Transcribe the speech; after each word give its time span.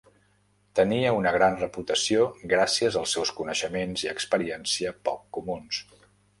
Tenia 0.77 1.11
una 1.17 1.33
gran 1.35 1.57
reputació 1.59 2.25
gràcies 2.55 2.99
als 3.03 3.15
seus 3.19 3.35
coneixements 3.43 4.07
i 4.09 4.13
experiència 4.17 4.99
poc 5.11 5.25
comuns. 5.41 5.87